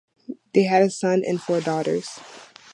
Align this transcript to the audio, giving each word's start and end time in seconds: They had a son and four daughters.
They 0.55 0.63
had 0.63 0.81
a 0.81 0.89
son 0.89 1.21
and 1.23 1.39
four 1.39 1.61
daughters. 1.61 2.17